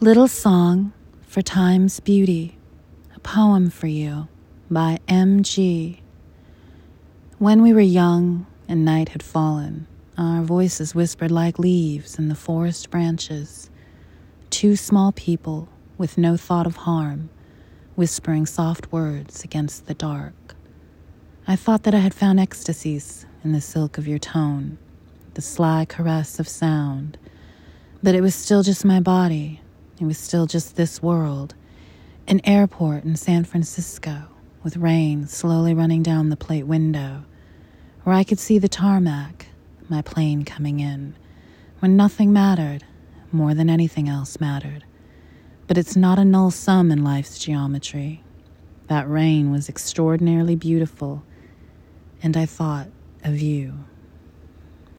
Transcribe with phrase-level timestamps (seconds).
[0.00, 0.92] Little Song
[1.22, 2.58] for Time's Beauty,
[3.14, 4.26] a poem for you
[4.68, 6.02] by M.G.
[7.38, 9.86] When we were young and night had fallen,
[10.18, 13.70] our voices whispered like leaves in the forest branches.
[14.50, 17.30] Two small people with no thought of harm,
[17.94, 20.56] whispering soft words against the dark.
[21.46, 24.76] I thought that I had found ecstasies in the silk of your tone,
[25.34, 27.16] the sly caress of sound,
[28.02, 29.60] but it was still just my body
[30.00, 31.54] it was still just this world.
[32.26, 34.24] An airport in San Francisco,
[34.62, 37.24] with rain slowly running down the plate window,
[38.02, 39.46] where I could see the tarmac,
[39.88, 41.14] my plane coming in,
[41.78, 42.84] when nothing mattered
[43.30, 44.84] more than anything else mattered.
[45.66, 48.22] But it's not a null sum in life's geometry.
[48.88, 51.22] That rain was extraordinarily beautiful,
[52.22, 52.88] and I thought
[53.22, 53.84] of you.